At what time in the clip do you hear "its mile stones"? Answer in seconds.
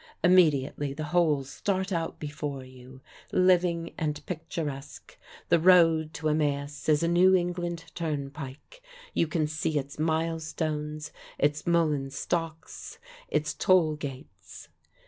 9.77-11.11